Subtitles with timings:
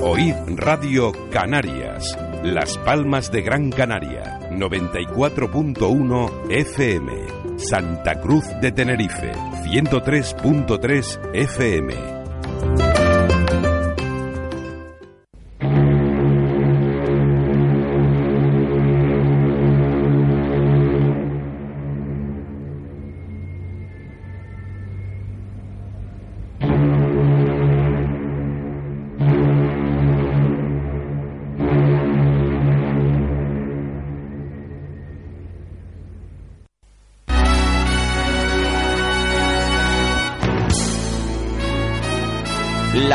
[0.00, 2.16] Oíd Radio Canarias.
[2.44, 4.38] Las Palmas de Gran Canaria.
[4.50, 7.58] 94.1 FM.
[7.58, 9.32] Santa Cruz de Tenerife.
[9.64, 12.17] 103.3 FM.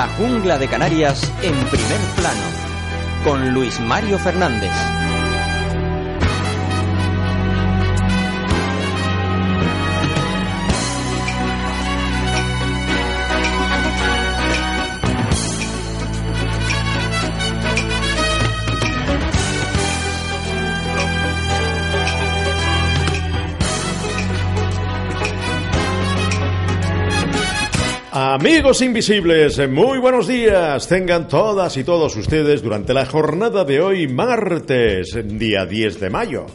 [0.09, 2.41] Jungla de Canarias en primer plano,
[3.23, 4.71] con Luis Mario Fernández.
[28.35, 30.87] Amigos invisibles, muy buenos días.
[30.87, 36.47] Tengan todas y todos ustedes durante la jornada de hoy, martes, día 10 de mayo.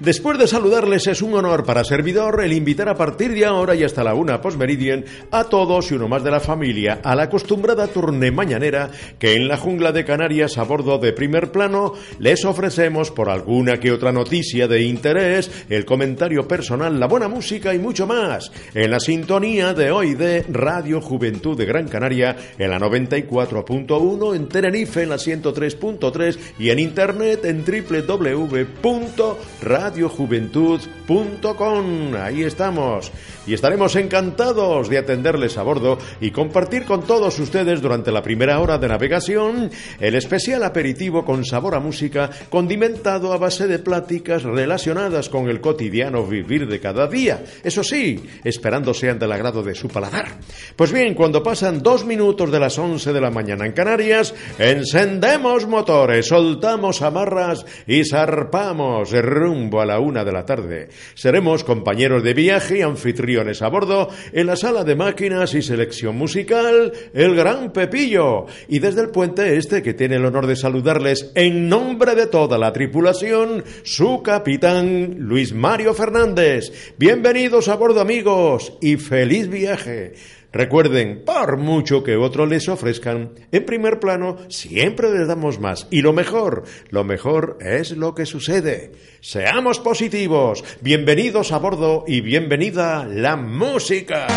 [0.00, 3.84] Después de saludarles, es un honor para servidor el invitar a partir de ahora y
[3.84, 7.86] hasta la una postmeridian a todos y uno más de la familia a la acostumbrada
[7.86, 13.10] turne mañanera que en la jungla de Canarias a bordo de primer plano les ofrecemos
[13.10, 18.06] por alguna que otra noticia de interés, el comentario personal, la buena música y mucho
[18.06, 18.50] más.
[18.74, 24.48] En la sintonía de hoy de Radio Juventud de Gran Canaria en la 94.1, en
[24.48, 32.14] Tenerife en la 103.3 y en internet en www.radio radiojuventud.com.
[32.16, 33.12] Ahí estamos.
[33.46, 38.58] Y estaremos encantados de atenderles a bordo y compartir con todos ustedes durante la primera
[38.60, 44.44] hora de navegación el especial aperitivo con sabor a música condimentado a base de pláticas
[44.44, 47.44] relacionadas con el cotidiano vivir de cada día.
[47.62, 50.38] Eso sí, esperando sean del agrado de su paladar.
[50.76, 55.66] Pues bien, cuando pasan dos minutos de las once de la mañana en Canarias, encendemos
[55.66, 60.88] motores, soltamos amarras y zarpamos rumbo a la una de la tarde.
[61.14, 66.16] Seremos compañeros de viaje y anfitriones a bordo en la sala de máquinas y selección
[66.16, 68.46] musical El Gran Pepillo.
[68.68, 72.58] Y desde el puente este que tiene el honor de saludarles en nombre de toda
[72.58, 76.94] la tripulación, su capitán Luis Mario Fernández.
[76.98, 80.14] Bienvenidos a bordo amigos y feliz viaje.
[80.54, 85.88] Recuerden, por mucho que otros les ofrezcan, en primer plano siempre les damos más.
[85.90, 88.92] Y lo mejor, lo mejor es lo que sucede.
[89.20, 90.62] Seamos positivos.
[90.80, 94.28] Bienvenidos a bordo y bienvenida la música.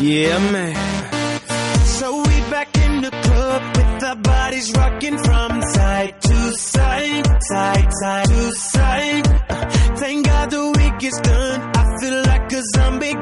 [0.00, 0.74] Yeah, man.
[1.84, 7.92] So we back in the club with our bodies rocking from side to side, side,
[7.92, 9.29] side to side.
[9.98, 11.60] Thank God the week is done.
[11.76, 13.14] I feel like a zombie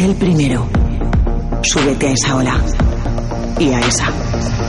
[0.00, 0.66] Sé el primero.
[1.60, 2.58] Súbete a esa ola.
[3.58, 4.10] Y a esa.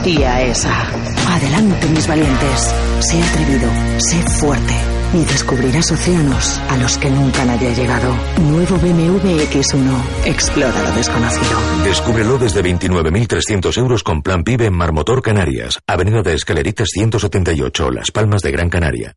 [0.04, 0.82] Y a esa.
[1.26, 2.74] Adelante, mis valientes.
[3.00, 3.70] Sé atrevido.
[3.96, 4.74] Sé fuerte.
[5.14, 8.14] Y descubrirás océanos a los que nunca nadie ha llegado.
[8.42, 10.26] Nuevo BMW X1.
[10.26, 11.58] Explora lo desconocido.
[11.82, 15.78] Descúbrelo desde 29.300 euros con plan PIB en Marmotor Canarias.
[15.86, 19.14] Avenida de Escaleritas 178, Las Palmas de Gran Canaria.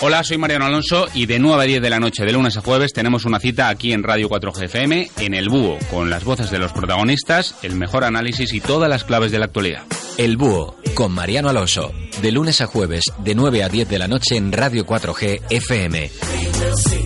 [0.00, 2.60] Hola, soy Mariano Alonso y de 9 a 10 de la noche de lunes a
[2.60, 6.50] jueves tenemos una cita aquí en Radio 4G FM en El Búho, con las voces
[6.50, 9.82] de los protagonistas, el mejor análisis y todas las claves de la actualidad.
[10.18, 14.08] El Búho, con Mariano Alonso, de lunes a jueves, de 9 a 10 de la
[14.08, 17.03] noche en Radio 4G FM.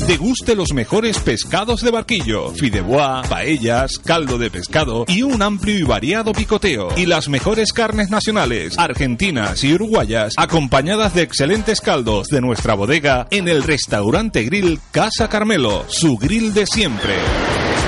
[0.04, 5.82] Deguste los mejores pescados de barquillo, fideuá, paellas, caldo de pescado y un amplio y
[5.82, 6.88] variado picoteo.
[6.96, 13.26] Y las mejores carnes nacionales, argentinas y uruguayas, acompañadas de excelentes caldos de nuestra bodega
[13.30, 17.14] en el restaurante grill Casa Carmelo, su grill de siempre.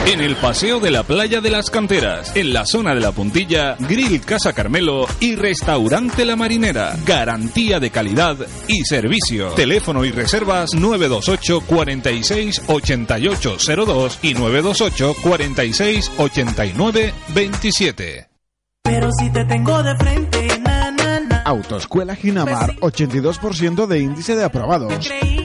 [0.09, 3.77] En el paseo de la playa de las canteras, en la zona de la puntilla,
[3.79, 6.97] Grill Casa Carmelo y Restaurante La Marinera.
[7.05, 9.50] Garantía de calidad y servicio.
[9.50, 18.29] Teléfono y reservas 928 46 8802 y 928 46 89 27.
[18.85, 20.58] Pero si te tengo de frente.
[21.49, 24.93] Autoescuela Ginamar, 82% de índice de aprobados.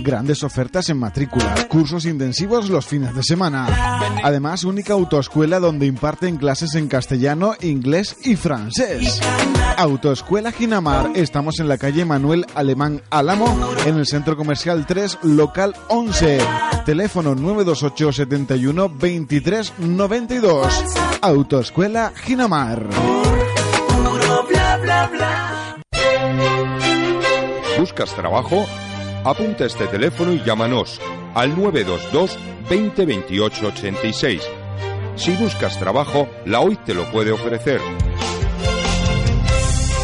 [0.02, 3.68] Grandes ofertas en matrícula, cursos intensivos los fines de semana.
[4.22, 9.22] Además, única autoescuela donde imparten clases en castellano, inglés y francés.
[9.78, 15.74] Autoescuela Ginamar, estamos en la calle Manuel Alemán Álamo, en el Centro Comercial 3, local
[15.88, 16.40] 11.
[16.86, 20.84] Teléfono 928 71 23 92.
[21.22, 22.90] Autoescuela Ginamar.
[24.50, 25.33] Bla, bla, bla.
[27.84, 28.66] ¿Buscas trabajo?
[29.26, 31.02] Apunta este teléfono y llámanos
[31.34, 34.42] al 922 20 28 86.
[35.18, 37.82] Si buscas trabajo, la OIT te lo puede ofrecer.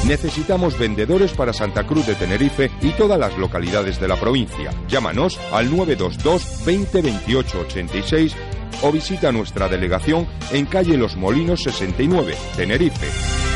[0.05, 4.71] Necesitamos vendedores para Santa Cruz de Tenerife y todas las localidades de la provincia.
[4.89, 8.35] Llámanos al 922 20 28 86
[8.81, 13.48] o visita nuestra delegación en calle Los Molinos 69, Tenerife.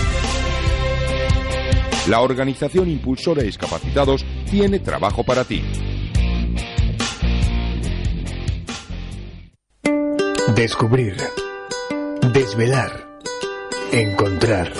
[2.08, 5.64] La organización impulsora de discapacitados tiene trabajo para ti.
[10.54, 11.16] Descubrir.
[12.34, 13.08] Desvelar.
[13.94, 14.74] Encontrar.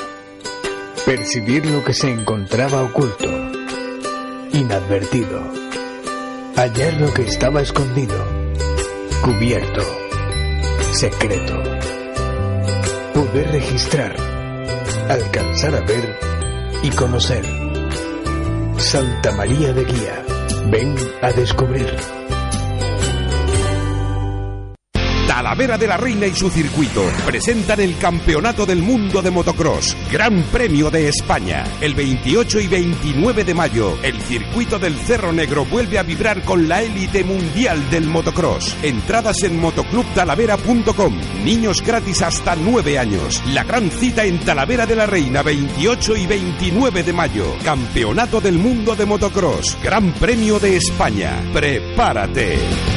[1.06, 3.30] Percibir lo que se encontraba oculto.
[4.52, 5.42] Inadvertido.
[6.58, 8.22] Hallar lo que estaba escondido.
[9.24, 9.82] Cubierto.
[10.92, 11.64] Secreto.
[13.14, 14.14] Poder registrar.
[15.10, 16.33] Alcanzar a ver
[16.84, 17.44] y conocer.
[18.78, 20.26] Santa María de Guía.
[20.70, 22.23] Ven a descubrir.
[25.34, 30.44] Talavera de la Reina y su circuito presentan el Campeonato del Mundo de Motocross, Gran
[30.44, 31.64] Premio de España.
[31.82, 36.70] El 28 y 29 de mayo, el circuito del Cerro Negro vuelve a vibrar con
[36.70, 38.78] la élite mundial del motocross.
[38.84, 41.20] Entradas en motoclubtalavera.com.
[41.44, 43.42] Niños gratis hasta 9 años.
[43.54, 47.58] La gran cita en Talavera de la Reina, 28 y 29 de mayo.
[47.64, 51.42] Campeonato del Mundo de Motocross, Gran Premio de España.
[51.52, 52.93] Prepárate.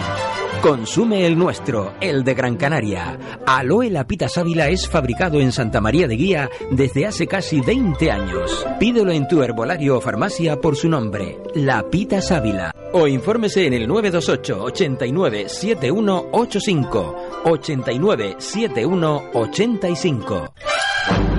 [0.61, 3.19] Consume el nuestro, el de Gran Canaria.
[3.47, 8.67] Aloe Lapita Sábila es fabricado en Santa María de Guía desde hace casi 20 años.
[8.79, 12.75] Pídelo en tu herbolario o farmacia por su nombre, Lapita Sábila.
[12.93, 20.55] O infórmese en el 928 89 7185 89 71 85.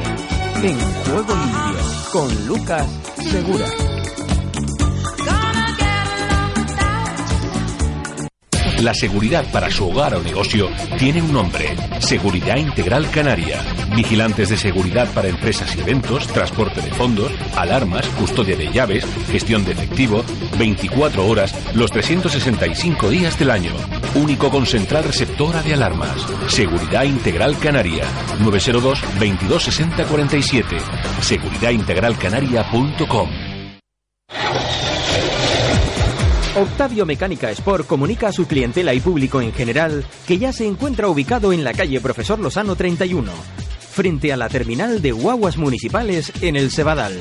[0.63, 2.87] en Juego Limpio, con Lucas
[3.31, 3.92] Segura.
[8.83, 13.63] La seguridad para su hogar o negocio tiene un nombre, Seguridad Integral Canaria.
[13.95, 19.65] Vigilantes de seguridad para empresas y eventos, transporte de fondos, alarmas, custodia de llaves, gestión
[19.65, 20.25] de efectivo,
[20.59, 23.71] 24 horas, los 365 días del año.
[24.17, 26.27] Único con central receptora de alarmas.
[26.49, 28.05] Seguridad Integral Canaria.
[28.41, 30.77] 902 22 60 47.
[31.21, 33.29] Seguridadintegralcanaria.com.
[36.55, 41.09] Octavio Mecánica Sport comunica a su clientela y público en general que ya se encuentra
[41.09, 43.33] ubicado en la calle Profesor Lozano 31,
[43.79, 47.19] frente a la terminal de guaguas municipales en el Cebadal.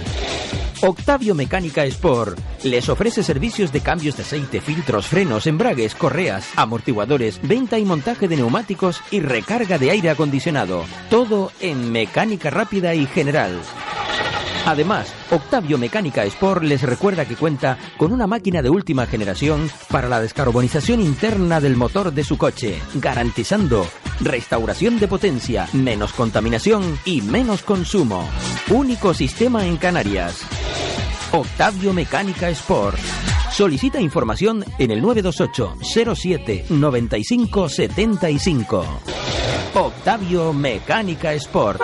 [0.82, 7.40] Octavio Mecánica Sport les ofrece servicios de cambios de aceite, filtros, frenos, embragues, correas, amortiguadores,
[7.42, 10.84] venta y montaje de neumáticos y recarga de aire acondicionado.
[11.10, 13.62] Todo en mecánica rápida y general.
[14.66, 20.08] Además, Octavio Mecánica Sport les recuerda que cuenta con una máquina de última generación para
[20.08, 23.88] la descarbonización interna del motor de su coche, garantizando
[24.20, 28.28] restauración de potencia, menos contaminación y menos consumo.
[28.70, 30.46] Único sistema en Canarias.
[31.32, 33.00] Octavio Mecánica Sport.
[33.52, 35.78] Solicita información en el 928
[36.16, 38.86] 07 95 75.
[39.74, 41.82] Octavio Mecánica Sport.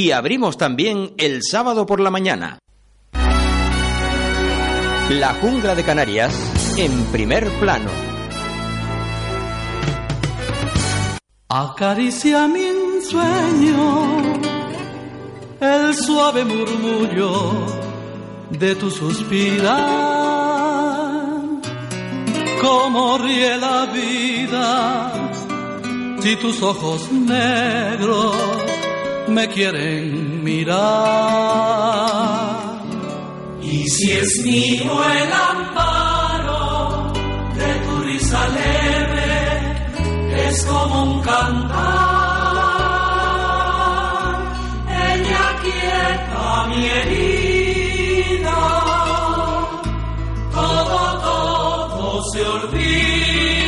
[0.00, 2.60] Y abrimos también el sábado por la mañana.
[5.10, 6.32] La jungla de Canarias
[6.76, 7.90] en primer plano.
[11.48, 12.68] Acaricia mi
[13.10, 14.22] sueño
[15.58, 17.66] el suave murmullo
[18.50, 19.74] de tu suspirar.
[22.62, 25.12] Cómo ríe la vida
[26.20, 28.77] si tus ojos negros
[29.28, 30.78] me quieren mirar.
[33.62, 37.12] Y si es mío el amparo
[37.54, 41.68] de tu risa leve, es como un cantar.
[44.88, 48.58] Ella quieta mi herida,
[50.52, 53.67] todo, todo se olvida.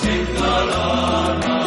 [0.00, 1.58] Se engalana,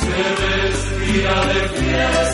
[0.00, 2.27] se vestirá de fiesta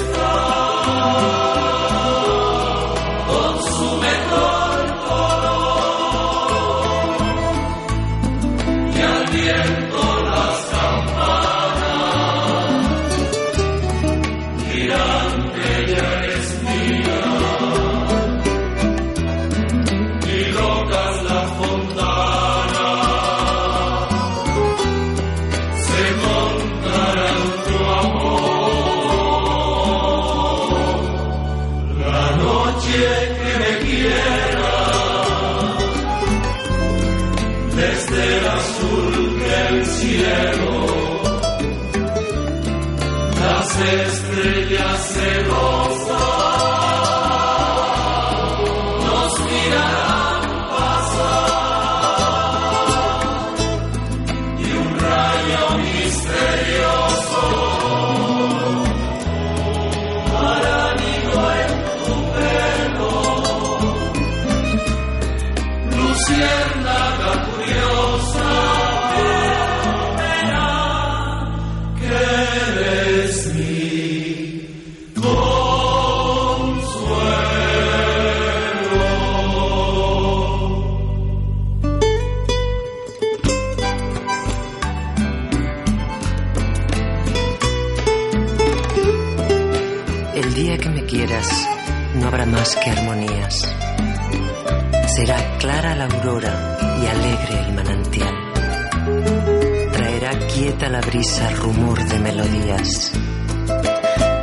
[100.95, 103.11] la brisa rumor de melodías.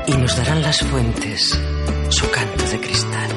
[0.06, 1.58] Y nos darán las fuentes
[2.10, 3.32] su canto de cristal.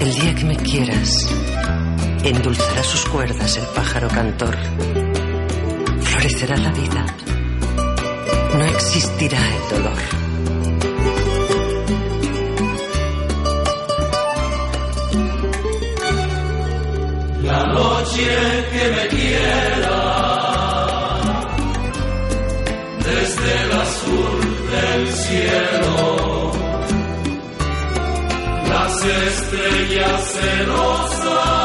[0.00, 1.08] El día que me quieras
[2.24, 4.56] endulzará sus cuerdas el pájaro cantor.
[6.00, 7.06] Florecerá la vida.
[8.56, 10.02] No existirá el dolor.
[17.44, 18.26] La noche
[18.72, 20.17] que me quiera,
[25.28, 26.52] cielo,
[28.70, 31.57] las estrellas celosas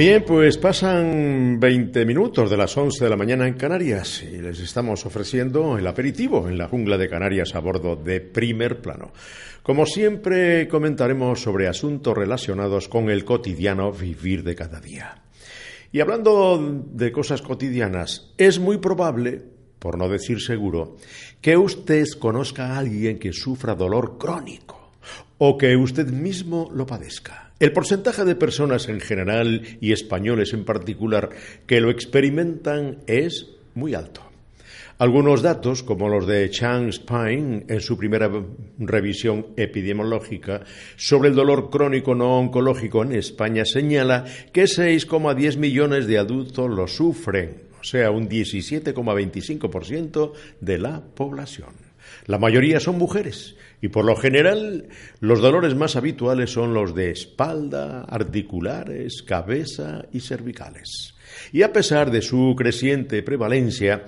[0.00, 4.58] Bien, pues pasan 20 minutos de las 11 de la mañana en Canarias y les
[4.60, 9.12] estamos ofreciendo el aperitivo en la jungla de Canarias a bordo de primer plano.
[9.62, 15.20] Como siempre, comentaremos sobre asuntos relacionados con el cotidiano vivir de cada día.
[15.92, 19.42] Y hablando de cosas cotidianas, es muy probable
[19.78, 20.96] por no decir seguro,
[21.42, 24.92] que usted conozca a alguien que sufra dolor crónico
[25.36, 27.49] o que usted mismo lo padezca.
[27.60, 31.28] El porcentaje de personas en general y españoles en particular
[31.66, 34.22] que lo experimentan es muy alto.
[34.96, 38.30] Algunos datos, como los de Chang Spine en su primera
[38.78, 40.62] revisión epidemiológica
[40.96, 46.88] sobre el dolor crónico no oncológico en España, señala que 6,10 millones de adultos lo
[46.88, 51.90] sufren, o sea, un 17,25% de la población.
[52.26, 54.88] La mayoría son mujeres y por lo general
[55.20, 61.14] los dolores más habituales son los de espalda, articulares, cabeza y cervicales.
[61.52, 64.04] Y a pesar de su creciente prevalencia,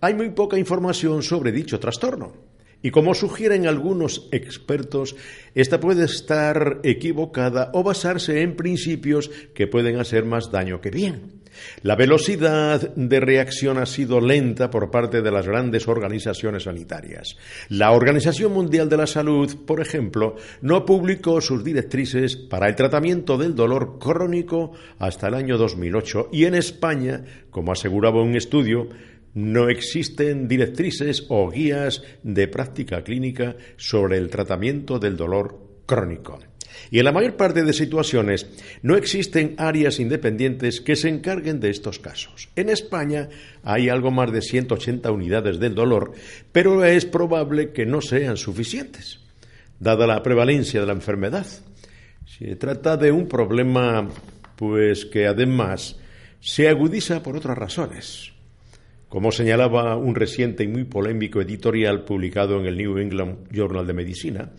[0.00, 2.34] hay muy poca información sobre dicho trastorno.
[2.82, 5.16] Y como sugieren algunos expertos,
[5.54, 11.42] esta puede estar equivocada o basarse en principios que pueden hacer más daño que bien.
[11.82, 17.36] La velocidad de reacción ha sido lenta por parte de las grandes organizaciones sanitarias.
[17.68, 23.38] La Organización Mundial de la Salud, por ejemplo, no publicó sus directrices para el tratamiento
[23.38, 28.88] del dolor crónico hasta el año 2008 y en España, como aseguraba un estudio,
[29.34, 36.38] no existen directrices o guías de práctica clínica sobre el tratamiento del dolor crónico.
[36.90, 38.46] Y en la mayor parte de situaciones
[38.82, 42.48] no existen áreas independientes que se encarguen de estos casos.
[42.56, 43.28] En España
[43.62, 46.12] hay algo más de 180 unidades del dolor,
[46.52, 49.20] pero es probable que no sean suficientes,
[49.80, 51.46] dada la prevalencia de la enfermedad.
[52.26, 54.08] Se trata de un problema,
[54.56, 55.96] pues que además
[56.40, 58.32] se agudiza por otras razones
[59.08, 63.92] como señalaba un reciente y muy polémico editorial publicado en el New England Journal de
[63.94, 64.50] Medicina,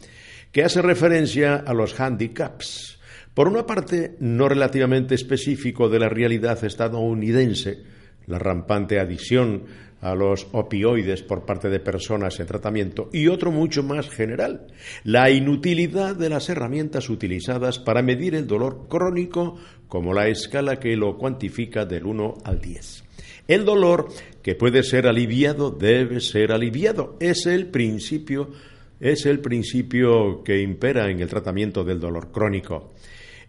[0.51, 2.99] que hace referencia a los handicaps,
[3.33, 7.83] por una parte no relativamente específico de la realidad estadounidense,
[8.25, 9.63] la rampante adicción
[10.01, 14.67] a los opioides por parte de personas en tratamiento y otro mucho más general,
[15.03, 19.57] la inutilidad de las herramientas utilizadas para medir el dolor crónico
[19.87, 23.03] como la escala que lo cuantifica del 1 al 10.
[23.47, 24.09] El dolor
[24.41, 27.15] que puede ser aliviado debe ser aliviado.
[27.19, 28.51] Es el principio,
[28.99, 32.93] es el principio que impera en el tratamiento del dolor crónico.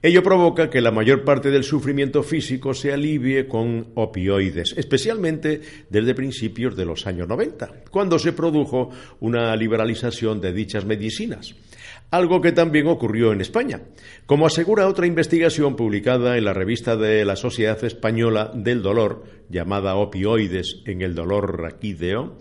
[0.01, 6.15] Ello provoca que la mayor parte del sufrimiento físico se alivie con opioides, especialmente desde
[6.15, 11.57] principios de los años 90, cuando se produjo una liberalización de dichas medicinas
[12.11, 13.83] algo que también ocurrió en España.
[14.27, 19.97] Como asegura otra investigación publicada en la revista de la Sociedad Española del Dolor, llamada
[19.97, 22.39] Opioides en el dolor raquídeo,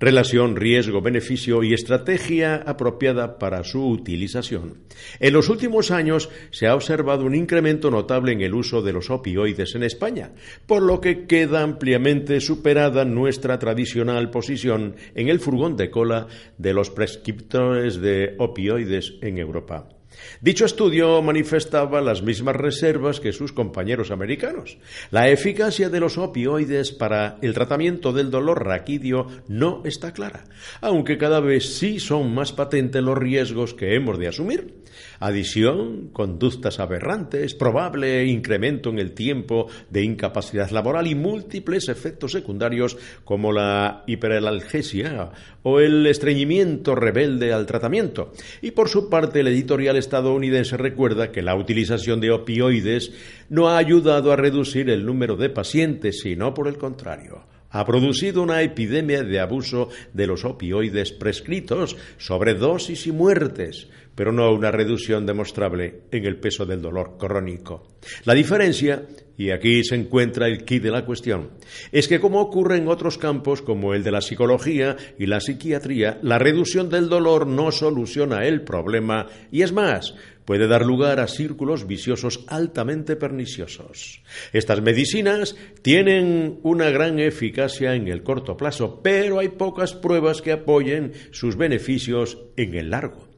[0.00, 4.84] relación riesgo-beneficio y estrategia apropiada para su utilización.
[5.20, 9.10] En los últimos años se ha observado un incremento notable en el uso de los
[9.10, 10.32] opioides en España,
[10.66, 16.72] por lo que queda ampliamente superada nuestra tradicional posición en el furgón de cola de
[16.72, 19.97] los prescriptores de opioides en Europa.
[20.40, 24.78] Dicho estudio manifestaba las mismas reservas que sus compañeros americanos.
[25.10, 30.44] La eficacia de los opioides para el tratamiento del dolor raquídeo no está clara,
[30.80, 34.74] aunque cada vez sí son más patentes los riesgos que hemos de asumir.
[35.20, 42.96] Adición, conductas aberrantes, probable incremento en el tiempo de incapacidad laboral y múltiples efectos secundarios
[43.24, 45.30] como la hiperalgesia
[45.64, 48.32] o el estreñimiento rebelde al tratamiento.
[48.62, 53.12] Y por su parte, el editorial estadounidense recuerda que la utilización de opioides
[53.48, 58.42] no ha ayudado a reducir el número de pacientes, sino por el contrario ha producido
[58.42, 63.86] una epidemia de abuso de los opioides prescritos, sobredosis y muertes,
[64.16, 67.86] pero no una reducción demostrable en el peso del dolor crónico.
[68.24, 71.50] La diferencia, y aquí se encuentra el kit de la cuestión,
[71.92, 76.18] es que como ocurre en otros campos como el de la psicología y la psiquiatría,
[76.22, 80.16] la reducción del dolor no soluciona el problema y es más,
[80.48, 84.22] puede dar lugar a círculos viciosos altamente perniciosos.
[84.54, 90.52] Estas medicinas tienen una gran eficacia en el corto plazo, pero hay pocas pruebas que
[90.52, 93.28] apoyen sus beneficios en el largo.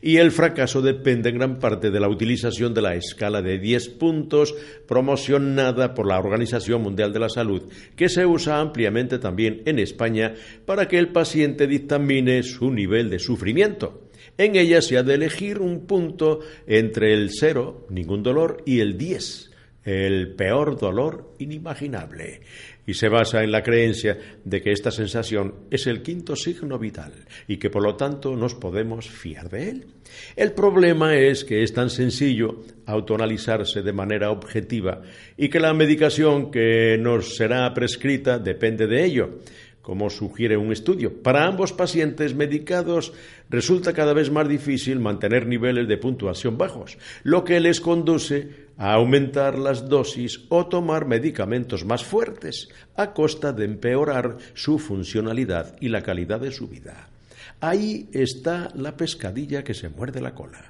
[0.00, 3.88] Y el fracaso depende en gran parte de la utilización de la escala de 10
[3.88, 4.54] puntos
[4.86, 7.64] promocionada por la Organización Mundial de la Salud,
[7.96, 10.34] que se usa ampliamente también en España
[10.66, 14.09] para que el paciente dictamine su nivel de sufrimiento.
[14.38, 18.96] En ella se ha de elegir un punto entre el 0, ningún dolor, y el
[18.96, 19.50] 10,
[19.84, 22.40] el peor dolor inimaginable
[22.90, 27.12] y se basa en la creencia de que esta sensación es el quinto signo vital
[27.46, 29.86] y que por lo tanto nos podemos fiar de él.
[30.34, 35.02] El problema es que es tan sencillo autoanalizarse de manera objetiva
[35.36, 39.38] y que la medicación que nos será prescrita depende de ello
[39.90, 41.20] como sugiere un estudio.
[41.20, 43.12] Para ambos pacientes medicados
[43.48, 48.92] resulta cada vez más difícil mantener niveles de puntuación bajos, lo que les conduce a
[48.92, 55.88] aumentar las dosis o tomar medicamentos más fuertes, a costa de empeorar su funcionalidad y
[55.88, 57.08] la calidad de su vida.
[57.58, 60.69] Ahí está la pescadilla que se muerde la cola.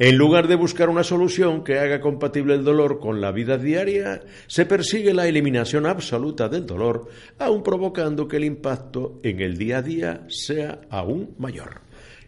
[0.00, 4.22] En lugar de buscar una solución que haga compatible el dolor con la vida diaria,
[4.46, 7.08] se persigue la eliminación absoluta del dolor,
[7.40, 11.80] aun provocando que el impacto en el día a día sea aún mayor.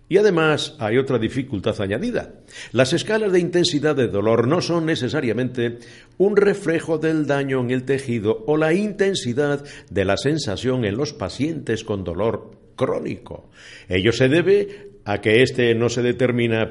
[0.09, 2.35] Y además hay otra dificultad añadida.
[2.73, 5.79] Las escalas de intensidad de dolor no son necesariamente
[6.19, 11.13] un reflejo del daño en el tejido o la intensidad de la sensación en los
[11.13, 13.49] pacientes con dolor crónico.
[13.89, 16.69] Ello se debe a que éste no se determina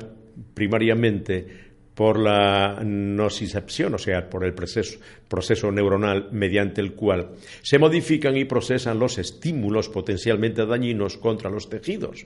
[0.53, 7.77] primariamente por la nocicepción, o sea, por el proceso, proceso, neuronal mediante el cual se
[7.77, 12.25] modifican y procesan los estímulos potencialmente dañinos contra los tejidos.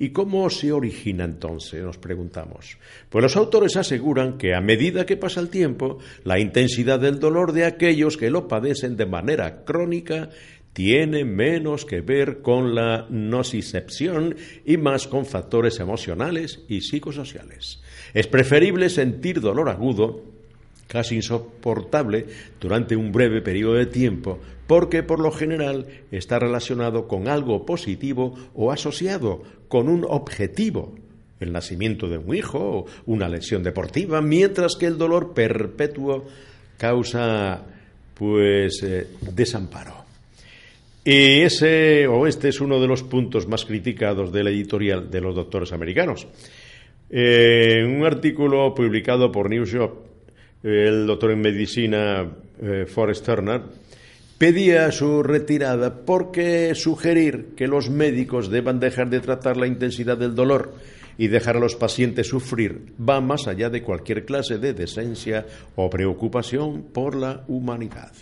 [0.00, 1.84] ¿Y cómo se origina entonces?
[1.84, 2.78] Nos preguntamos.
[3.08, 7.52] Pues los autores aseguran que a medida que pasa el tiempo, la intensidad del dolor
[7.52, 10.30] de aquellos que lo padecen de manera crónica
[10.72, 17.82] tiene menos que ver con la nocicepción y más con factores emocionales y psicosociales.
[18.14, 20.22] Es preferible sentir dolor agudo,
[20.86, 22.26] casi insoportable,
[22.60, 28.34] durante un breve periodo de tiempo, porque por lo general está relacionado con algo positivo
[28.54, 30.94] o asociado con un objetivo,
[31.40, 36.26] el nacimiento de un hijo o una lesión deportiva, mientras que el dolor perpetuo
[36.78, 37.62] causa
[38.14, 40.01] pues eh, desamparo.
[41.04, 45.34] Y ese o este es uno de los puntos más criticados del editorial de los
[45.34, 46.28] doctores americanos.
[47.10, 49.64] En un artículo publicado por New
[50.62, 52.26] el doctor en medicina
[52.62, 53.62] eh, Forrest Turner
[54.38, 60.34] pedía su retirada porque sugerir que los médicos deban dejar de tratar la intensidad del
[60.34, 60.72] dolor
[61.18, 65.46] y dejar a los pacientes sufrir va más allá de cualquier clase de decencia
[65.76, 68.12] o preocupación por la humanidad.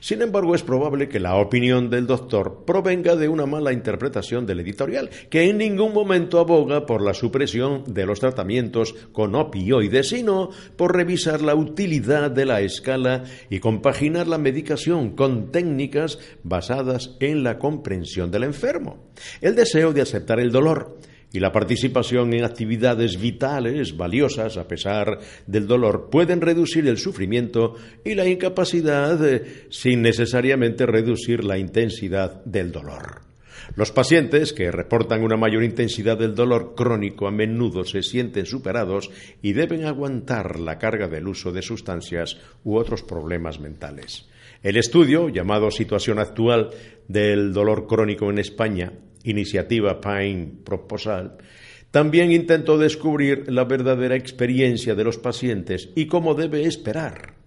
[0.00, 4.60] Sin embargo, es probable que la opinión del doctor provenga de una mala interpretación del
[4.60, 10.50] editorial, que en ningún momento aboga por la supresión de los tratamientos con opioides, sino
[10.76, 17.42] por revisar la utilidad de la escala y compaginar la medicación con técnicas basadas en
[17.42, 19.08] la comprensión del enfermo.
[19.40, 20.98] El deseo de aceptar el dolor
[21.32, 27.74] y la participación en actividades vitales valiosas a pesar del dolor pueden reducir el sufrimiento
[28.04, 33.28] y la incapacidad eh, sin necesariamente reducir la intensidad del dolor.
[33.76, 39.10] Los pacientes que reportan una mayor intensidad del dolor crónico a menudo se sienten superados
[39.42, 44.28] y deben aguantar la carga del uso de sustancias u otros problemas mentales.
[44.62, 46.70] El estudio, llamado Situación actual
[47.06, 48.92] del dolor crónico en España,
[49.30, 51.38] iniciativa Pine Proposal,
[51.90, 57.37] también intentó descubrir la verdadera experiencia de los pacientes y cómo debe esperar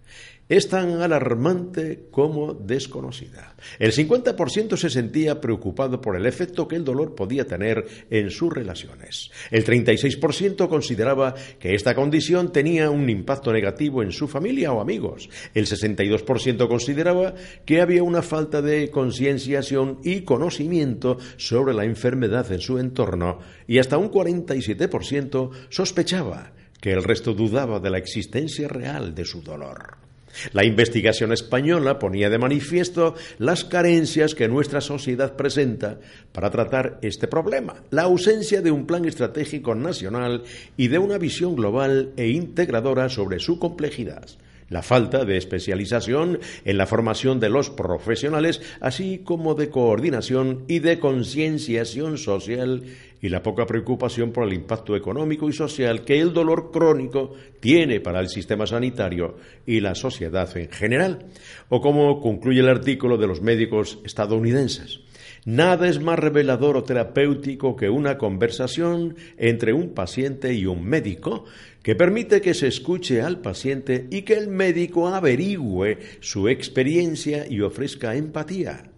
[0.51, 3.55] es tan alarmante como desconocida.
[3.79, 8.51] El 50% se sentía preocupado por el efecto que el dolor podía tener en sus
[8.51, 9.31] relaciones.
[9.49, 15.29] El 36% consideraba que esta condición tenía un impacto negativo en su familia o amigos.
[15.53, 17.33] El 62% consideraba
[17.63, 23.79] que había una falta de concienciación y conocimiento sobre la enfermedad en su entorno y
[23.79, 30.10] hasta un 47% sospechaba que el resto dudaba de la existencia real de su dolor.
[30.53, 35.99] La investigación española ponía de manifiesto las carencias que nuestra sociedad presenta
[36.31, 40.43] para tratar este problema, la ausencia de un plan estratégico nacional
[40.77, 44.27] y de una visión global e integradora sobre su complejidad
[44.71, 50.79] la falta de especialización en la formación de los profesionales, así como de coordinación y
[50.79, 52.83] de concienciación social
[53.21, 57.99] y la poca preocupación por el impacto económico y social que el dolor crónico tiene
[57.99, 61.25] para el sistema sanitario y la sociedad en general.
[61.67, 65.01] O como concluye el artículo de los médicos estadounidenses.
[65.43, 71.45] Nada es más revelador o terapéutico que una conversación entre un paciente y un médico
[71.83, 77.61] que permite que se escuche al paciente y que el médico averigüe su experiencia y
[77.61, 78.91] ofrezca empatía,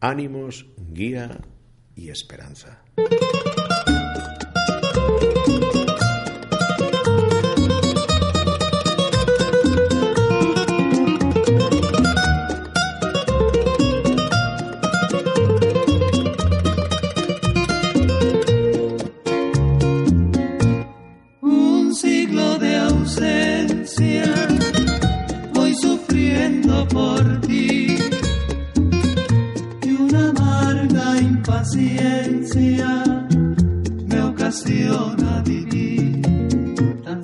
[0.00, 1.40] ánimos, guía
[1.94, 2.82] y esperanza.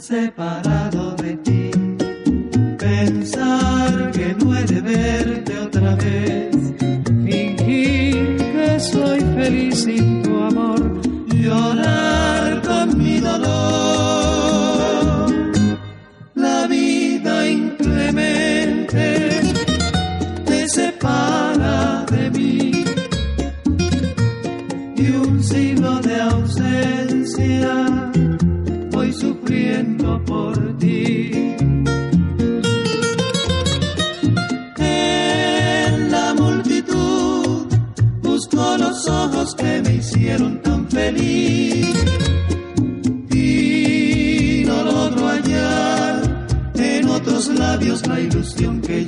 [0.09, 0.78] Tan
[39.98, 41.87] hicieron tan feliz.
[43.32, 46.46] Y no logro hallar.
[46.76, 49.04] En otros labios la ilusión que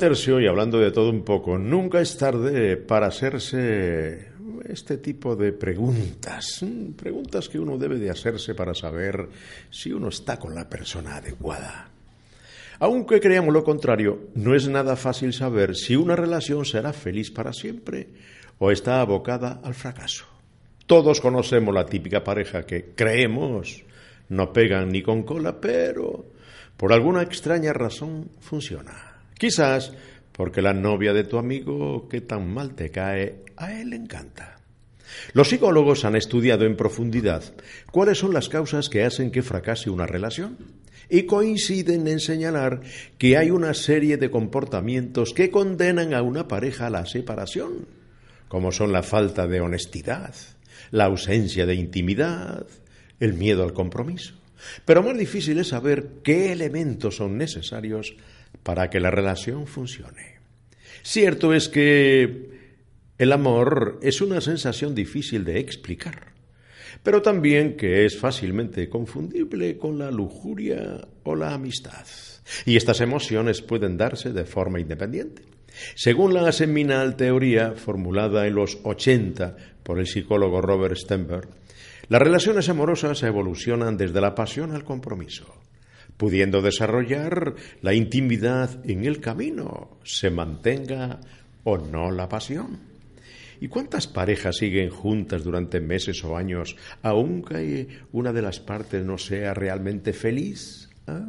[0.00, 4.30] tercio y hablando de todo un poco, nunca es tarde para hacerse
[4.66, 6.64] este tipo de preguntas.
[6.96, 9.28] Preguntas que uno debe de hacerse para saber
[9.68, 11.90] si uno está con la persona adecuada.
[12.78, 17.52] Aunque creamos lo contrario, no es nada fácil saber si una relación será feliz para
[17.52, 18.08] siempre
[18.58, 20.24] o está abocada al fracaso.
[20.86, 23.84] Todos conocemos la típica pareja que creemos
[24.30, 26.24] no pegan ni con cola, pero
[26.78, 29.09] por alguna extraña razón funciona.
[29.40, 29.92] Quizás
[30.32, 34.58] porque la novia de tu amigo que tan mal te cae, a él le encanta.
[35.32, 37.42] Los psicólogos han estudiado en profundidad
[37.90, 40.58] cuáles son las causas que hacen que fracase una relación
[41.08, 42.82] y coinciden en señalar
[43.16, 47.86] que hay una serie de comportamientos que condenan a una pareja a la separación,
[48.46, 50.34] como son la falta de honestidad,
[50.90, 52.66] la ausencia de intimidad,
[53.18, 54.34] el miedo al compromiso.
[54.84, 58.14] Pero más difícil es saber qué elementos son necesarios
[58.62, 60.38] para que la relación funcione.
[61.02, 62.50] Cierto es que
[63.18, 66.32] el amor es una sensación difícil de explicar,
[67.02, 72.06] pero también que es fácilmente confundible con la lujuria o la amistad.
[72.66, 75.42] Y estas emociones pueden darse de forma independiente.
[75.94, 81.48] Según la seminal teoría formulada en los 80 por el psicólogo Robert Stenberg,
[82.08, 85.46] las relaciones amorosas evolucionan desde la pasión al compromiso,
[86.20, 91.18] pudiendo desarrollar la intimidad en el camino, se mantenga
[91.64, 92.78] o no la pasión.
[93.58, 99.16] ¿Y cuántas parejas siguen juntas durante meses o años, aunque una de las partes no
[99.16, 100.90] sea realmente feliz?
[101.06, 101.26] ¿Ah?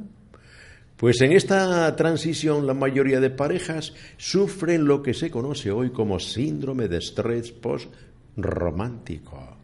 [0.98, 6.20] Pues en esta transición la mayoría de parejas sufren lo que se conoce hoy como
[6.20, 9.61] síndrome de estrés post-romántico.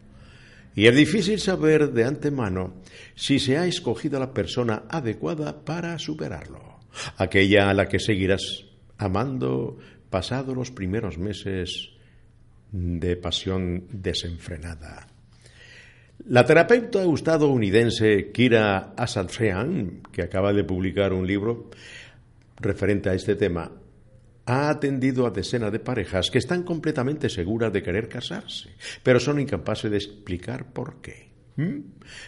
[0.78, 2.76] Y es difícil saber de antemano
[3.16, 6.78] si se ha escogido la persona adecuada para superarlo,
[7.18, 8.64] aquella a la que seguirás
[9.00, 9.80] amando
[10.12, 11.90] pasado los primeros meses
[12.72, 15.08] de pasión desenfrenada.
[16.28, 21.72] La terapeuta estadounidense Kira Asadfrean, que acaba de publicar un libro
[22.58, 23.72] referente a este tema,
[24.48, 28.70] ha atendido a decenas de parejas que están completamente seguras de querer casarse,
[29.04, 31.28] pero son incapaces de explicar por qué.
[31.58, 31.80] ¿Mm?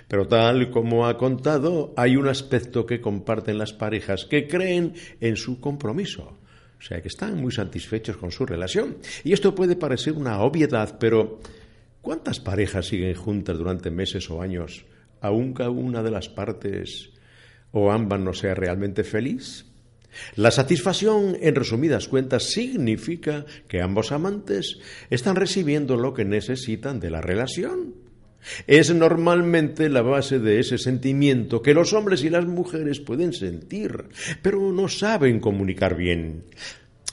[0.07, 5.37] Pero tal como ha contado, hay un aspecto que comparten las parejas que creen en
[5.37, 6.39] su compromiso.
[6.77, 8.97] O sea, que están muy satisfechos con su relación.
[9.23, 11.39] Y esto puede parecer una obviedad, pero
[12.01, 14.85] ¿cuántas parejas siguen juntas durante meses o años,
[15.21, 17.11] aunque una de las partes
[17.71, 19.68] o ambas no sea realmente feliz?
[20.35, 24.79] La satisfacción, en resumidas cuentas, significa que ambos amantes
[25.09, 27.95] están recibiendo lo que necesitan de la relación.
[28.67, 34.05] Es normalmente la base de ese sentimiento que los hombres y las mujeres pueden sentir,
[34.41, 36.43] pero no saben comunicar bien.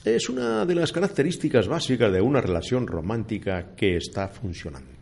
[0.04, 4.94] Es una de las características básicas de una relación romántica que está funcionando.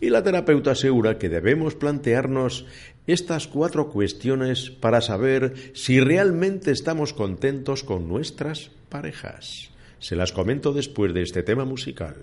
[0.00, 2.66] Y la terapeuta asegura que debemos plantearnos
[3.08, 9.70] estas cuatro cuestiones para saber si realmente estamos contentos con nuestras parejas.
[9.98, 12.14] Se las comento después de este tema musical.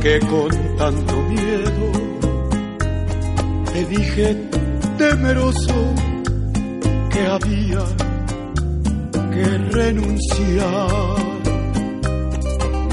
[0.00, 1.92] Que con tanto miedo
[3.72, 4.36] te dije
[4.96, 5.94] temeroso
[7.10, 7.84] que había
[9.32, 11.16] que renunciar.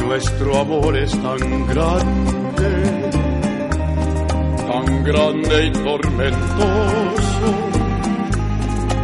[0.06, 2.72] Nuestro amor es tan grande,
[4.68, 7.50] tan grande y tormentoso,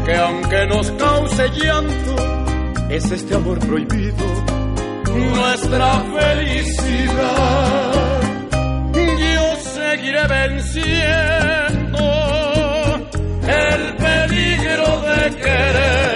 [0.06, 2.16] que aunque nos cause llanto,
[2.90, 4.61] es este amor prohibido
[5.16, 7.92] nuestra felicidad.
[8.94, 12.04] Yo seguiré venciendo
[13.48, 16.11] el peligro de quererte.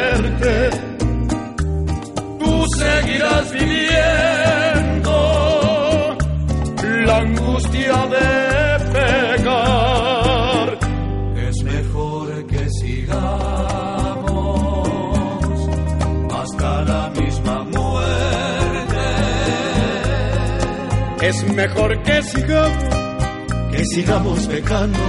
[21.53, 22.83] Mejor que sigamos,
[23.71, 24.99] que sigamos pecando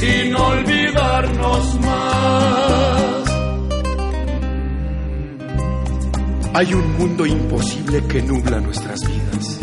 [0.00, 3.24] sin olvidarnos más.
[6.54, 9.58] Hay un mundo imposible que nubla nuestras vidas.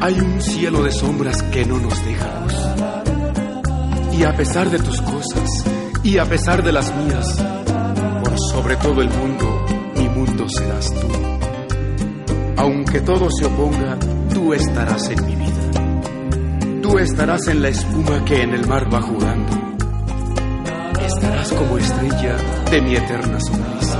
[0.00, 4.18] Hay un cielo de sombras que no nos deja luz.
[4.18, 5.48] Y a pesar de tus cosas,
[6.02, 7.44] y a pesar de las mías,
[8.24, 9.66] por sobre todo el mundo,
[9.96, 11.06] mi mundo serás tú.
[12.56, 13.96] Aunque todo se oponga,
[14.38, 16.80] tú estarás en mi vida.
[16.80, 19.52] Tú estarás en la espuma que en el mar va jugando.
[21.04, 22.36] Estarás como estrella
[22.70, 23.98] de mi eterna sonrisa.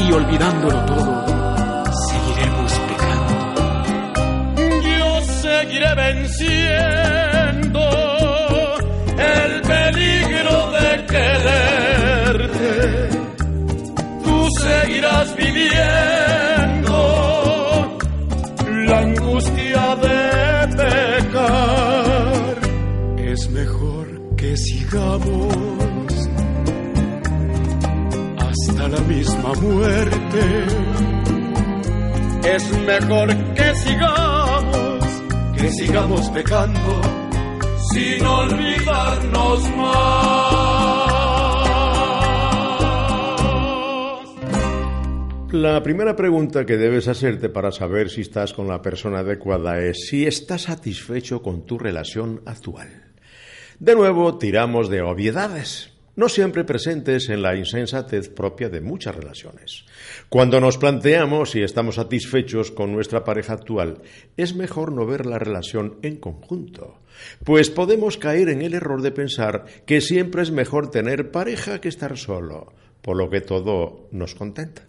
[0.00, 3.62] Y olvidándolo todo, seguiremos pecando.
[4.98, 7.80] Yo seguiré venciendo
[9.36, 12.72] el peligro de quererte.
[14.24, 16.53] Tú seguirás viviendo
[28.38, 30.66] hasta la misma muerte.
[32.44, 35.22] Es mejor que sigamos,
[35.56, 37.00] que sigamos pecando
[37.92, 41.04] sin olvidarnos más.
[45.52, 50.08] La primera pregunta que debes hacerte para saber si estás con la persona adecuada es
[50.08, 53.13] si estás satisfecho con tu relación actual.
[53.78, 59.84] De nuevo, tiramos de obviedades, no siempre presentes en la insensatez propia de muchas relaciones.
[60.28, 64.02] Cuando nos planteamos si estamos satisfechos con nuestra pareja actual,
[64.36, 67.00] es mejor no ver la relación en conjunto,
[67.42, 71.88] pues podemos caer en el error de pensar que siempre es mejor tener pareja que
[71.88, 72.72] estar solo,
[73.02, 74.86] por lo que todo nos contenta.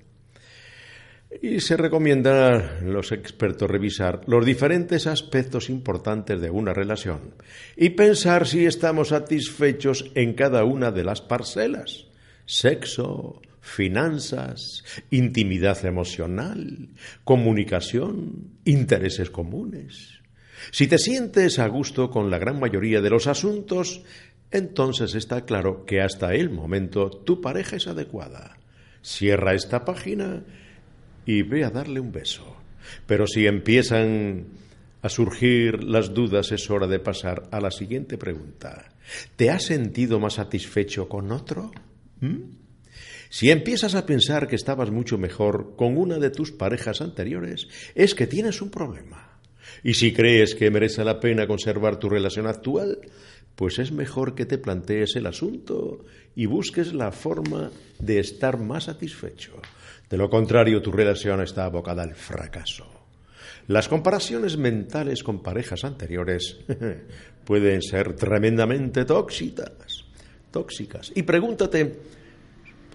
[1.42, 7.34] Y se recomienda a los expertos revisar los diferentes aspectos importantes de una relación
[7.76, 12.06] y pensar si estamos satisfechos en cada una de las parcelas.
[12.46, 16.90] Sexo, finanzas, intimidad emocional,
[17.24, 20.22] comunicación, intereses comunes.
[20.72, 24.04] Si te sientes a gusto con la gran mayoría de los asuntos,
[24.52, 28.58] entonces está claro que hasta el momento tu pareja es adecuada.
[29.02, 30.44] Cierra esta página
[31.26, 32.56] y ve a darle un beso.
[33.06, 34.46] Pero si empiezan
[35.02, 38.92] a surgir las dudas, es hora de pasar a la siguiente pregunta.
[39.36, 41.72] ¿Te has sentido más satisfecho con otro?
[42.22, 42.66] ¿Mm?
[43.30, 48.16] Si empiezas a pensar que estabas mucho mejor con una de tus parejas anteriores, es
[48.16, 49.40] que tienes un problema.
[49.84, 53.00] Y si crees que merece la pena conservar tu relación actual,
[53.56, 56.06] pues es mejor que te plantees el asunto
[56.36, 59.54] y busques la forma de estar más satisfecho.
[60.10, 62.86] De lo contrario, tu relación está abocada al fracaso.
[63.68, 66.60] Las comparaciones mentales con parejas anteriores
[67.46, 70.06] pueden ser tremendamente tóxicas,
[70.52, 71.12] tóxicas.
[71.16, 72.00] Y pregúntate,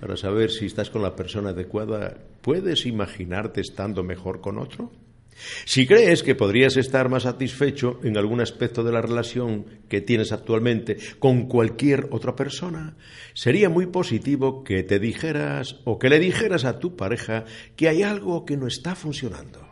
[0.00, 4.92] para saber si estás con la persona adecuada, ¿puedes imaginarte estando mejor con otro?
[5.64, 10.32] Si crees que podrías estar más satisfecho en algún aspecto de la relación que tienes
[10.32, 12.96] actualmente con cualquier otra persona,
[13.34, 17.44] sería muy positivo que te dijeras o que le dijeras a tu pareja
[17.76, 19.66] que hay algo que no está funcionando.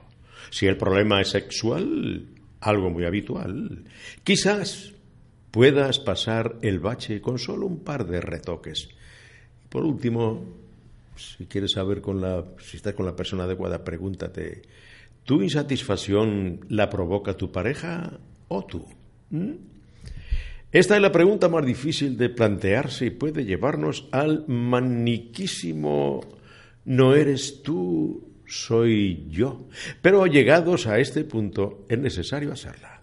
[0.50, 2.26] Si el problema es sexual,
[2.60, 3.84] algo muy habitual,
[4.24, 4.94] quizás
[5.50, 8.88] puedas pasar el bache con solo un par de retoques.
[9.68, 10.44] Por último,
[11.16, 14.62] si quieres saber con la, si estás con la persona adecuada, pregúntate,
[15.28, 18.18] ¿tu insatisfacción la provoca tu pareja
[18.48, 18.86] o tú?
[19.28, 19.56] ¿Mm?
[20.72, 26.22] Esta es la pregunta más difícil de plantearse y puede llevarnos al maniquísimo
[26.86, 29.66] no eres tú, soy yo.
[30.00, 33.02] Pero llegados a este punto es necesario hacerla.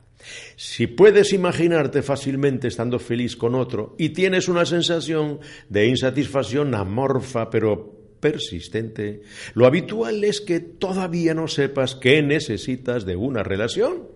[0.55, 7.51] Si puedes imaginarte fácilmente estando feliz con otro y tienes una sensación de insatisfacción amorfa
[7.51, 7.94] pero
[8.25, 9.21] persistente,
[9.53, 14.07] lo habitual es que todavía no sepas qué necesitas de una relación.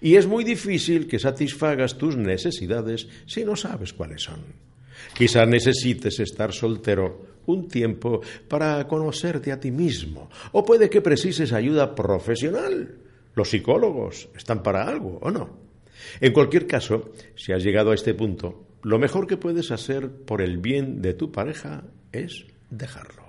[0.00, 4.40] Y es muy difícil que satisfagas tus necesidades si no sabes cuáles son.
[5.16, 11.52] Quizás necesites estar soltero un tiempo para conocerte a ti mismo, o puede que precises
[11.52, 12.96] ayuda profesional.
[13.36, 15.60] Los psicólogos están para algo, ¿o no?
[16.20, 20.42] En cualquier caso, si has llegado a este punto, lo mejor que puedes hacer por
[20.42, 23.23] el bien de tu pareja es dejarlo.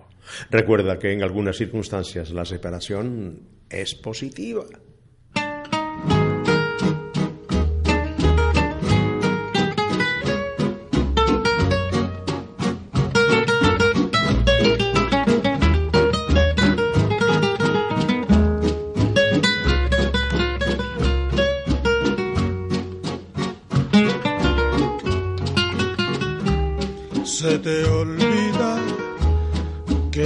[0.50, 4.66] Recuerda que en algunas circunstancias la separación es positiva.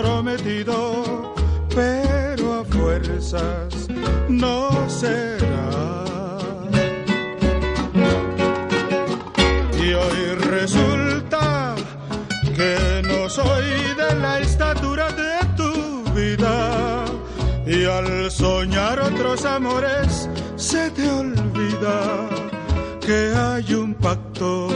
[0.00, 1.34] comprometido,
[1.74, 3.88] pero a fuerzas
[4.28, 6.04] no será.
[9.78, 11.74] Y hoy resulta
[12.56, 13.64] que no soy
[13.96, 17.04] de la estatura de tu vida.
[17.66, 22.28] Y al soñar otros amores se te olvida
[23.00, 24.68] que hay un pacto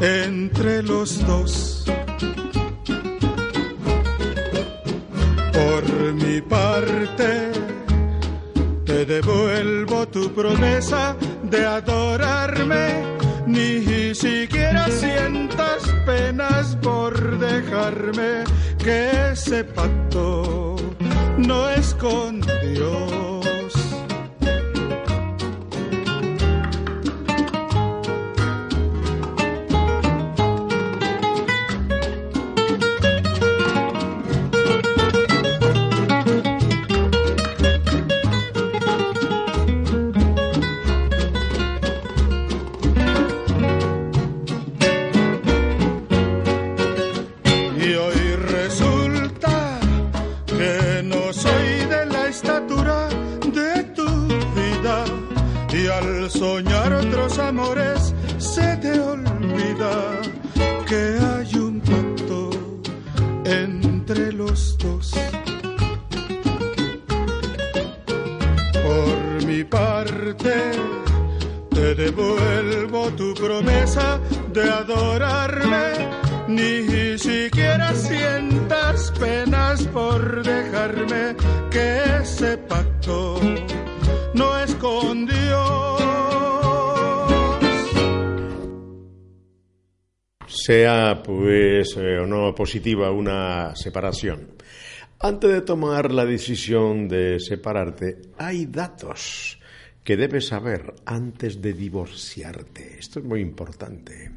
[0.00, 1.71] entre los dos.
[6.12, 7.52] Por mi parte,
[8.84, 13.02] te devuelvo tu promesa de adorarme,
[13.46, 18.44] ni siquiera sientas penas por dejarme,
[18.76, 20.76] que ese pacto
[21.38, 21.94] no es
[81.70, 83.40] que ese pacto
[84.34, 86.02] no es con Dios.
[90.64, 94.52] sea pues eh, o no positiva una separación.
[95.18, 99.58] Antes de tomar la decisión de separarte, hay datos
[100.04, 102.98] que debes saber antes de divorciarte.
[102.98, 104.30] Esto es muy importante.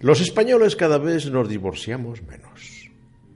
[0.00, 2.73] Los españoles cada vez nos divorciamos menos.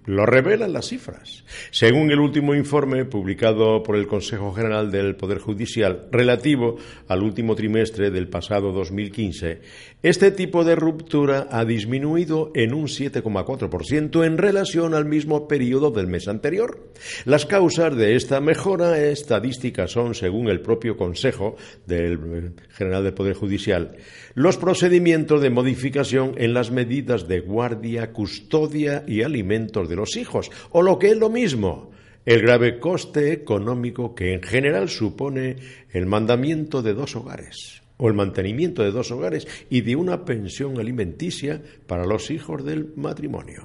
[0.09, 1.45] Lo revelan las cifras.
[1.71, 6.77] Según el último informe publicado por el Consejo General del Poder Judicial relativo
[7.09, 9.61] al último trimestre del pasado 2015,
[10.03, 16.07] este tipo de ruptura ha disminuido en un 7,4% en relación al mismo periodo del
[16.07, 16.89] mes anterior.
[17.27, 23.35] Las causas de esta mejora estadística son, según el propio Consejo del General del Poder
[23.35, 23.99] Judicial,
[24.39, 30.53] los procedimientos de modificación en las medidas de guardia, custodia y alimentos de los hijos,
[30.71, 31.91] o lo que es lo mismo,
[32.25, 35.57] el grave coste económico que en general supone
[35.91, 40.79] el mandamiento de dos hogares o el mantenimiento de dos hogares y de una pensión
[40.79, 43.65] alimenticia para los hijos del matrimonio.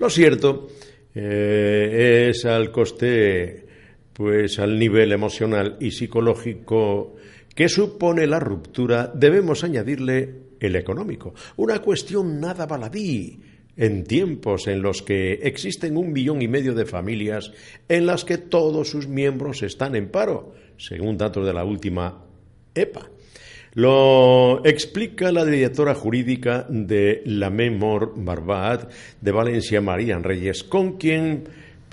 [0.00, 0.66] Lo cierto
[1.14, 3.66] eh, es al coste,
[4.12, 7.17] pues al nivel emocional y psicológico
[7.58, 13.40] que supone la ruptura, debemos añadirle el económico, una cuestión nada baladí
[13.76, 17.50] en tiempos en los que existen un millón y medio de familias
[17.88, 22.22] en las que todos sus miembros están en paro, según datos de la última
[22.76, 23.10] EPA.
[23.74, 28.88] Lo explica la directora jurídica de la Memor Barbat
[29.20, 31.42] de Valencia, María Reyes, con quien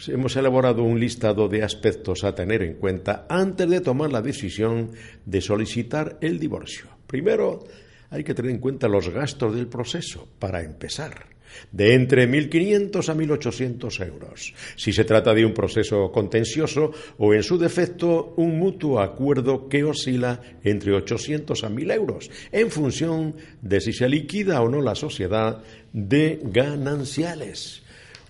[0.08, 4.92] hemos elaborado un listado de aspectos a tener en cuenta antes de tomar la decisión
[5.26, 6.88] de solicitar el divorcio.
[7.08, 7.64] Primero,
[8.10, 11.36] hay que tener en cuenta los gastos del proceso, para empezar
[11.72, 17.44] de entre 1.500 a 1.800 euros, si se trata de un proceso contencioso o, en
[17.44, 23.82] su defecto, un mutuo acuerdo que oscila entre 800 a 1.000 euros, en función de
[23.82, 27.85] si se liquida o no la sociedad de gananciales.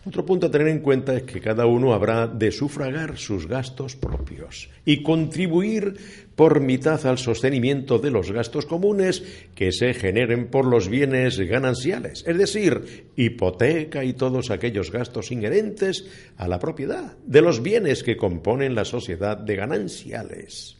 [0.08, 3.96] Otro punto a tener en cuenta es que cada uno habrá de sufragar sus gastos
[3.96, 5.96] propios y contribuir
[6.36, 9.24] por mitad al sostenimiento de los gastos comunes
[9.56, 16.06] que se generen por los bienes gananciales, es decir, hipoteca y todos aquellos gastos inherentes
[16.38, 20.78] a la propiedad de los bienes que componen la sociedad de gananciales.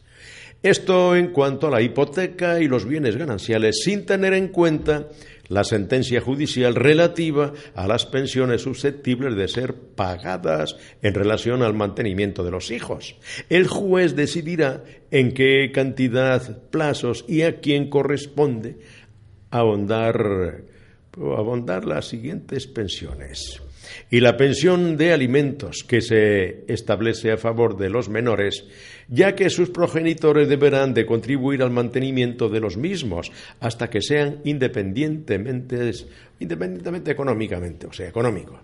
[0.62, 5.08] Esto en cuanto a la hipoteca y los bienes gananciales, sin tener en cuenta
[5.48, 12.44] la sentencia judicial relativa a las pensiones susceptibles de ser pagadas en relación al mantenimiento
[12.44, 13.16] de los hijos.
[13.48, 18.78] El juez decidirá en qué cantidad, plazos y a quién corresponde
[19.50, 20.64] abondar
[21.84, 23.62] las siguientes pensiones.
[24.10, 28.64] Y la pensión de alimentos que se establece a favor de los menores
[29.08, 33.30] ya que sus progenitores deberán de contribuir al mantenimiento de los mismos
[33.60, 35.92] hasta que sean independientemente,
[36.40, 38.58] independientemente económicamente, o sea, económicos.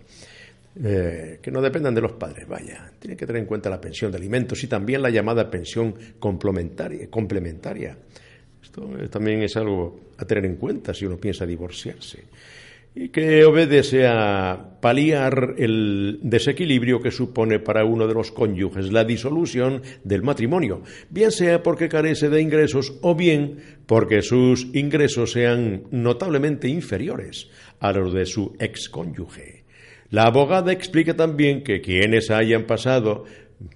[0.83, 4.11] Eh, que no dependan de los padres, vaya, tiene que tener en cuenta la pensión
[4.11, 7.11] de alimentos y también la llamada pensión complementaria.
[7.11, 7.97] complementaria.
[8.63, 12.25] Esto también es algo a tener en cuenta si uno piensa divorciarse
[13.13, 19.83] que obedece a paliar el desequilibrio que supone para uno de los cónyuges la disolución
[20.05, 26.69] del matrimonio, bien sea porque carece de ingresos o bien porque sus ingresos sean notablemente
[26.69, 27.49] inferiores
[27.81, 29.65] a los de su excónyuge.
[30.11, 33.25] La abogada explica también que quienes hayan pasado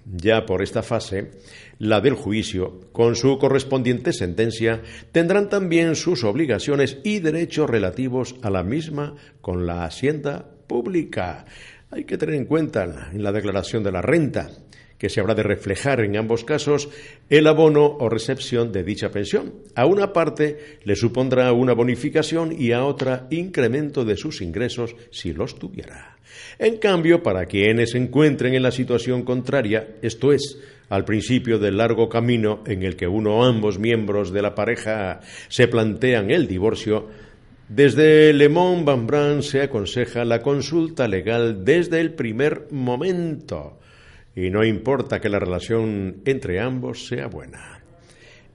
[0.05, 1.31] ya por esta fase
[1.79, 8.49] la del juicio, con su correspondiente sentencia, tendrán también sus obligaciones y derechos relativos a
[8.49, 11.45] la misma con la hacienda pública.
[11.91, 14.49] Hay que tener en cuenta en la declaración de la renta
[14.97, 16.89] que se habrá de reflejar en ambos casos
[17.29, 19.53] el abono o recepción de dicha pensión.
[19.75, 25.33] A una parte le supondrá una bonificación y a otra incremento de sus ingresos si
[25.33, 26.17] los tuviera.
[26.59, 30.59] En cambio, para quienes se encuentren en la situación contraria, esto es,
[30.89, 35.19] al principio del largo camino en el que uno o ambos miembros de la pareja
[35.49, 37.07] se plantean el divorcio,
[37.69, 43.79] desde Le Monde Bambran se aconseja la consulta legal desde el primer momento
[44.35, 47.76] y no importa que la relación entre ambos sea buena.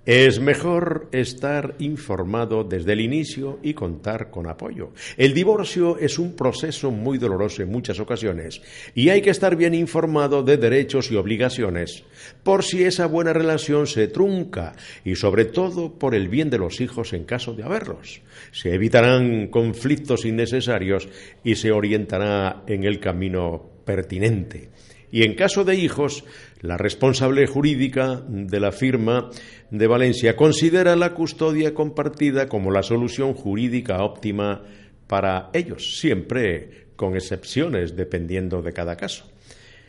[0.04, 4.90] Es mejor estar informado desde el inicio y contar con apoyo.
[5.16, 8.60] El divorcio es un proceso muy doloroso en muchas ocasiones
[8.96, 12.02] y hay que estar bien informado de derechos y obligaciones
[12.42, 14.74] por si esa buena relación se trunca
[15.04, 18.22] y sobre todo por el bien de los hijos en caso de haberlos.
[18.50, 21.08] Se evitarán conflictos innecesarios
[21.44, 24.68] y se orientará en el camino pertinente.
[25.12, 26.24] Y en caso de hijos,
[26.62, 29.28] la responsable jurídica de la firma
[29.70, 34.62] de Valencia considera la custodia compartida como la solución jurídica óptima
[35.06, 39.30] para ellos, siempre con excepciones dependiendo de cada caso.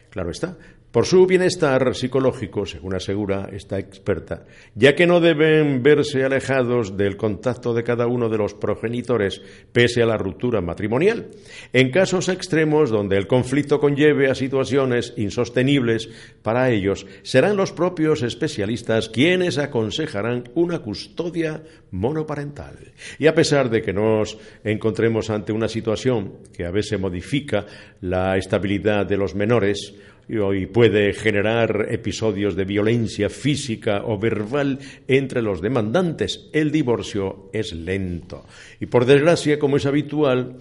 [0.09, 0.57] Claro está,
[0.93, 7.17] por su bienestar psicológico, según asegura esta experta, ya que no deben verse alejados del
[7.17, 9.41] contacto de cada uno de los progenitores
[9.71, 11.31] pese a la ruptura matrimonial.
[11.73, 16.11] En casos extremos donde el conflicto conlleve a situaciones insostenibles
[16.43, 22.77] para ellos, serán los propios especialistas quienes aconsejarán una custodia monoparental.
[23.17, 27.65] Y a pesar de que nos encontremos ante una situación que a veces modifica
[28.01, 29.95] la estabilidad de los menores,
[30.27, 36.49] y puede generar episodios de violencia física o verbal entre los demandantes.
[36.53, 38.45] El divorcio es lento.
[38.79, 40.57] Y por desgracia, como es habitual,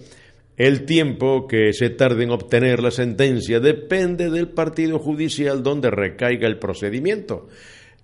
[0.57, 6.47] el tiempo que se tarde en obtener la sentencia depende del partido judicial donde recaiga
[6.47, 7.47] el procedimiento.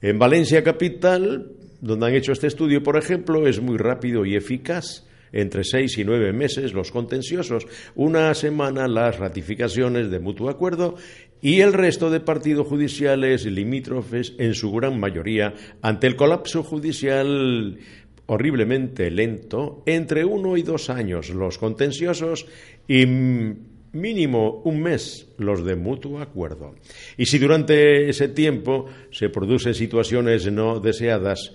[0.01, 1.51] En Valencia Capital,
[1.81, 6.03] donde han hecho este estudio, por ejemplo, es muy rápido y eficaz entre seis y
[6.03, 10.95] nueve meses los contenciosos, una semana las ratificaciones de mutuo acuerdo
[11.41, 17.77] y el resto de partidos judiciales limítrofes, en su gran mayoría, ante el colapso judicial
[18.25, 22.45] horriblemente lento, entre uno y dos años los contenciosos
[22.87, 23.05] y
[23.91, 26.75] mínimo un mes los de mutuo acuerdo.
[27.17, 31.53] Y si durante ese tiempo se producen situaciones no deseadas,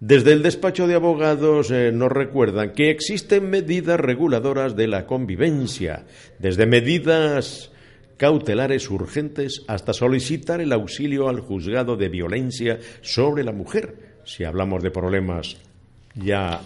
[0.00, 6.06] desde el despacho de abogados eh, nos recuerdan que existen medidas reguladoras de la convivencia,
[6.38, 7.70] desde medidas
[8.16, 14.82] cautelares urgentes hasta solicitar el auxilio al juzgado de violencia sobre la mujer, si hablamos
[14.82, 15.56] de problemas
[16.14, 16.60] ya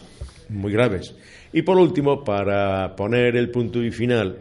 [0.48, 1.14] muy graves.
[1.52, 4.38] Y por último, para poner el punto y final,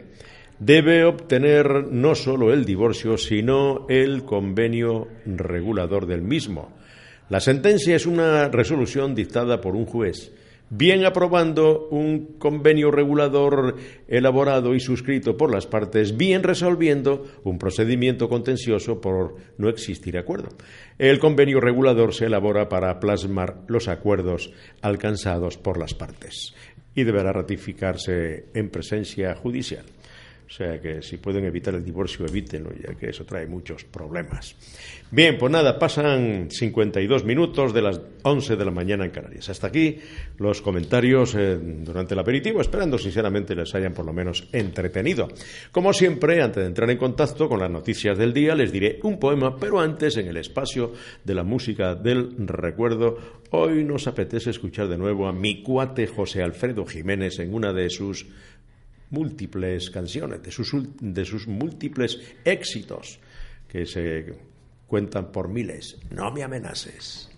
[0.58, 6.70] debe obtener no solo el divorcio, sino el convenio regulador del mismo.
[7.28, 10.32] La sentencia es una resolución dictada por un juez
[10.70, 18.28] bien aprobando un convenio regulador elaborado y suscrito por las partes, bien resolviendo un procedimiento
[18.28, 20.50] contencioso por no existir acuerdo.
[20.98, 26.54] El convenio regulador se elabora para plasmar los acuerdos alcanzados por las partes
[26.94, 29.84] y deberá ratificarse en presencia judicial.
[30.50, 34.56] O sea que si pueden evitar el divorcio, evítenlo, ya que eso trae muchos problemas.
[35.12, 39.48] Bien, pues nada, pasan 52 minutos de las 11 de la mañana en Canarias.
[39.48, 39.98] Hasta aquí
[40.38, 45.28] los comentarios eh, durante el aperitivo, esperando sinceramente les hayan por lo menos entretenido.
[45.70, 49.20] Como siempre, antes de entrar en contacto con las noticias del día, les diré un
[49.20, 50.94] poema, pero antes, en el espacio
[51.24, 53.18] de la música del recuerdo,
[53.50, 57.88] hoy nos apetece escuchar de nuevo a mi cuate José Alfredo Jiménez en una de
[57.88, 58.26] sus
[59.10, 63.18] múltiples canciones, de sus, de sus múltiples éxitos
[63.68, 64.34] que se
[64.86, 65.96] cuentan por miles.
[66.10, 67.28] No me amenaces.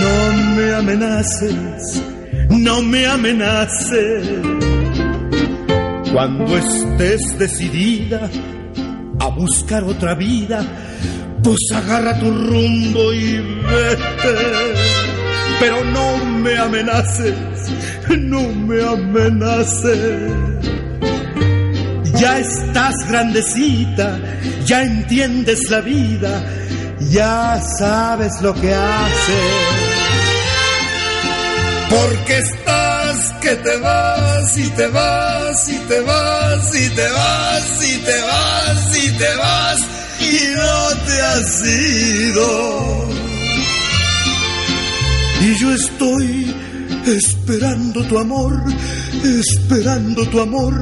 [0.00, 2.02] No me amenaces,
[2.50, 4.28] no me amenaces.
[6.12, 8.28] Cuando estés decidida
[9.36, 10.64] buscar otra vida,
[11.42, 14.36] pues agarra tu rumbo y vete.
[15.60, 17.34] Pero no me amenaces,
[18.18, 20.32] no me amenaces.
[22.18, 24.18] Ya estás grandecita,
[24.64, 26.44] ya entiendes la vida,
[27.10, 29.92] ya sabes lo que haces.
[31.90, 32.71] Porque estás
[33.42, 38.96] que te vas y te vas y te vas y te vas y te vas
[38.96, 39.78] y te vas
[40.20, 43.10] y no te has ido.
[45.40, 46.54] Y yo estoy
[47.06, 48.52] esperando tu amor,
[49.24, 50.74] esperando tu amor,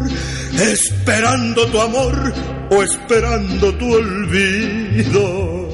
[0.61, 2.35] esperando tu amor
[2.71, 5.71] o esperando tu olvido.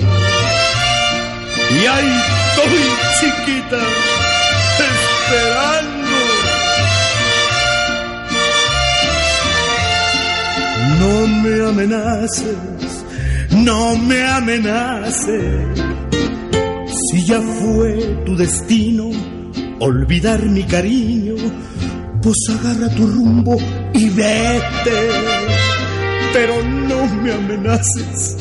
[1.69, 2.79] Y ahí estoy
[3.19, 3.83] chiquita,
[10.99, 13.05] No me amenaces,
[13.51, 15.81] no me amenaces.
[17.11, 19.11] Si ya fue tu destino
[19.81, 21.35] olvidar mi cariño,
[22.23, 23.57] pues agarra tu rumbo
[23.93, 25.09] y vete.
[26.33, 28.37] Pero no me amenaces,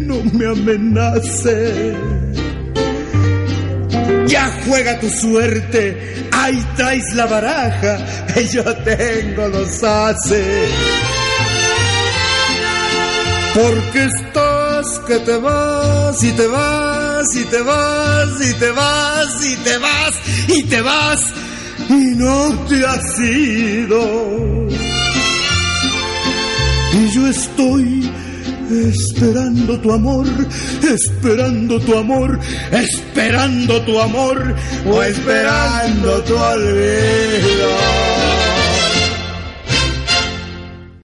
[0.00, 1.94] no me amenaces.
[4.26, 7.98] Ya juega tu suerte, ahí traes la baraja,
[8.52, 11.19] yo tengo los haces.
[13.62, 19.56] Porque estás que te vas y te vas y te vas y te vas y
[19.56, 20.14] te vas
[20.48, 21.20] y te vas
[21.90, 24.00] y no te has ido.
[26.92, 28.10] Y yo estoy
[28.70, 30.26] Esperando tu amor,
[30.80, 32.38] esperando tu amor,
[32.70, 34.54] esperando tu amor
[34.86, 38.19] o esperando tu olvido.